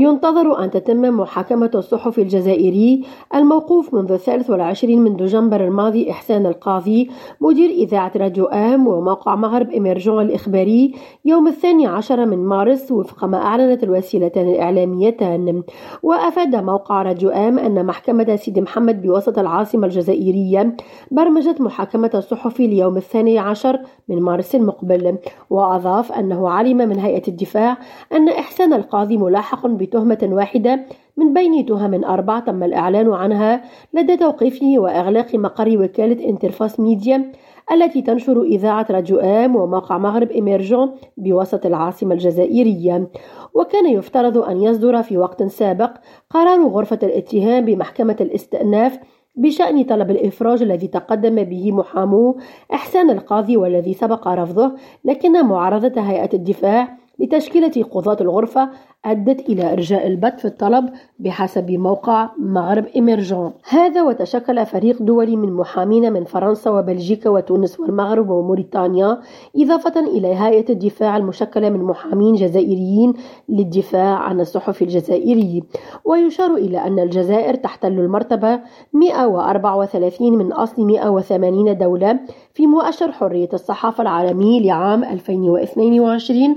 ينتظر 0.00 0.64
أن 0.64 0.70
تتم 0.70 1.00
محاكمة 1.00 1.70
الصحفي 1.74 2.22
الجزائري 2.22 3.04
الموقوف 3.34 3.94
منذ 3.94 4.12
الثالث 4.12 4.50
والعشرين 4.50 5.00
من 5.00 5.16
دجنبر 5.16 5.64
الماضي 5.64 6.10
إحسان 6.10 6.46
القاضي 6.46 7.10
مدير 7.40 7.70
إذاعة 7.70 8.12
راديو 8.16 8.44
آم 8.44 8.86
وموقع 8.86 9.34
مغرب 9.34 9.70
إميرجون 9.70 10.22
الإخباري 10.22 10.94
يوم 11.24 11.48
الثاني 11.48 11.86
عشر 11.86 12.26
من 12.26 12.44
مارس 12.44 12.92
وفق 12.92 13.24
ما 13.24 13.38
أعلنت 13.38 13.84
الوسيلتان 13.84 14.48
الإعلاميتان. 14.48 15.62
وأفاد 16.02 16.56
موقع 16.56 17.02
راديو 17.02 17.30
آم 17.30 17.58
أن 17.58 17.86
محكمة 17.86 18.36
سيدي 18.36 18.60
محمد 18.60 19.02
بوسط 19.02 19.38
العاصمة 19.38 19.86
الجزائرية 19.86 20.76
برمجت 21.10 21.60
محاكمة 21.60 22.10
الصحفي 22.14 22.66
ليوم 22.66 22.96
الثاني 22.96 23.38
عشر 23.38 23.78
من 24.08 24.22
مارس 24.22 24.54
المقبل. 24.54 25.18
وأضاف 25.50 26.12
أنه 26.12 26.48
علم 26.48 26.76
من 26.76 26.98
هيئة 26.98 27.28
الدفاع 27.28 27.76
أن 28.12 28.28
إحسان 28.28 28.72
القاضي 28.72 29.16
ملاحق 29.16 29.66
بتهمة 29.90 30.18
واحدة 30.22 30.86
من 31.16 31.34
بين 31.34 31.66
تهم 31.66 32.04
أربع 32.04 32.40
تم 32.40 32.62
الإعلان 32.62 33.12
عنها 33.12 33.62
لدى 33.94 34.16
توقيفه 34.16 34.74
وإغلاق 34.78 35.34
مقر 35.34 35.78
وكالة 35.78 36.28
انترفاس 36.28 36.80
ميديا 36.80 37.32
التي 37.72 38.02
تنشر 38.02 38.42
إذاعة 38.42 38.86
راديو 38.90 39.18
آم 39.20 39.56
وموقع 39.56 39.98
مغرب 39.98 40.30
إميرجون 40.30 40.90
بوسط 41.16 41.66
العاصمة 41.66 42.14
الجزائرية. 42.14 43.08
وكان 43.54 43.86
يفترض 43.86 44.38
أن 44.38 44.62
يصدر 44.62 45.02
في 45.02 45.18
وقت 45.18 45.42
سابق 45.42 45.90
قرار 46.30 46.66
غرفة 46.66 46.98
الاتهام 47.02 47.64
بمحكمة 47.64 48.16
الاستئناف 48.20 48.98
بشأن 49.36 49.84
طلب 49.84 50.10
الإفراج 50.10 50.62
الذي 50.62 50.86
تقدم 50.86 51.42
به 51.44 51.72
محامو 51.72 52.38
إحسان 52.74 53.10
القاضي 53.10 53.56
والذي 53.56 53.94
سبق 53.94 54.28
رفضه 54.28 54.72
لكن 55.04 55.46
معارضة 55.46 56.00
هيئة 56.00 56.30
الدفاع 56.34 56.99
لتشكيلة 57.20 57.84
قضاة 57.90 58.16
الغرفة 58.20 58.70
أدت 59.04 59.48
إلى 59.48 59.72
إرجاء 59.72 60.06
البت 60.06 60.40
في 60.40 60.44
الطلب 60.44 60.90
بحسب 61.18 61.70
موقع 61.70 62.28
مغرب 62.38 62.86
إميرجون 62.96 63.52
هذا 63.68 64.02
وتشكل 64.02 64.66
فريق 64.66 65.02
دولي 65.02 65.36
من 65.36 65.52
محامين 65.52 66.12
من 66.12 66.24
فرنسا 66.24 66.70
وبلجيكا 66.70 67.30
وتونس 67.30 67.80
والمغرب 67.80 68.30
وموريتانيا 68.30 69.18
إضافة 69.56 70.00
إلى 70.00 70.28
هيئة 70.34 70.72
الدفاع 70.72 71.16
المشكلة 71.16 71.70
من 71.70 71.84
محامين 71.84 72.34
جزائريين 72.34 73.12
للدفاع 73.48 74.18
عن 74.18 74.40
الصحف 74.40 74.82
الجزائري. 74.82 75.62
ويشار 76.04 76.54
إلى 76.54 76.78
أن 76.78 76.98
الجزائر 76.98 77.54
تحتل 77.54 77.92
المرتبة 77.92 78.60
134 78.92 80.38
من 80.38 80.52
أصل 80.52 80.86
180 80.86 81.78
دولة 81.78 82.20
في 82.54 82.66
مؤشر 82.66 83.12
حرية 83.12 83.48
الصحافة 83.52 84.02
العالمي 84.02 84.60
لعام 84.60 85.04
2022 85.04 86.56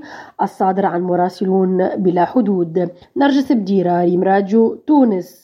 الصادر 0.53 0.85
عن 0.85 1.01
مراسلون 1.01 1.89
بلا 1.95 2.25
حدود. 2.25 2.89
نرجس 3.17 3.51
بديرة 3.51 4.01
ريم 4.01 4.23
راديو 4.23 4.75
تونس. 4.87 5.41